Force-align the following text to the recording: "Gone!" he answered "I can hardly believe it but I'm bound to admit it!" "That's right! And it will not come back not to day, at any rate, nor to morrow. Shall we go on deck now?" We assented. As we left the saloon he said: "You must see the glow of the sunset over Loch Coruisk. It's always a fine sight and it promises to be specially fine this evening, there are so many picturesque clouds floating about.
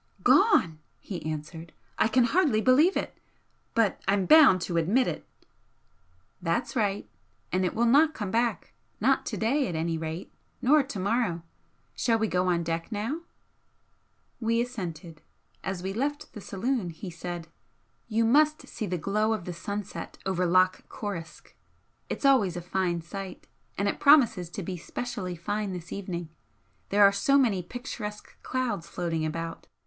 "Gone!" 0.23 0.79
he 0.99 1.23
answered 1.31 1.73
"I 1.99 2.07
can 2.07 2.23
hardly 2.23 2.59
believe 2.59 2.97
it 2.97 3.15
but 3.75 4.01
I'm 4.07 4.25
bound 4.25 4.59
to 4.61 4.77
admit 4.77 5.07
it!" 5.07 5.27
"That's 6.41 6.75
right! 6.75 7.07
And 7.51 7.63
it 7.63 7.75
will 7.75 7.85
not 7.85 8.15
come 8.15 8.31
back 8.31 8.73
not 8.99 9.27
to 9.27 9.37
day, 9.37 9.67
at 9.67 9.75
any 9.75 9.99
rate, 9.99 10.33
nor 10.59 10.81
to 10.81 10.97
morrow. 10.97 11.43
Shall 11.93 12.17
we 12.17 12.27
go 12.27 12.47
on 12.47 12.63
deck 12.63 12.91
now?" 12.91 13.21
We 14.39 14.59
assented. 14.59 15.21
As 15.63 15.83
we 15.83 15.93
left 15.93 16.33
the 16.33 16.41
saloon 16.41 16.89
he 16.89 17.11
said: 17.11 17.47
"You 18.07 18.25
must 18.25 18.67
see 18.67 18.87
the 18.87 18.97
glow 18.97 19.33
of 19.33 19.45
the 19.45 19.53
sunset 19.53 20.17
over 20.25 20.47
Loch 20.47 20.83
Coruisk. 20.89 21.53
It's 22.09 22.25
always 22.25 22.57
a 22.57 22.61
fine 22.63 23.03
sight 23.03 23.45
and 23.77 23.87
it 23.87 23.99
promises 23.99 24.49
to 24.49 24.63
be 24.63 24.77
specially 24.77 25.35
fine 25.35 25.73
this 25.73 25.91
evening, 25.91 26.29
there 26.89 27.03
are 27.03 27.11
so 27.11 27.37
many 27.37 27.61
picturesque 27.61 28.35
clouds 28.41 28.87
floating 28.87 29.23
about. 29.23 29.67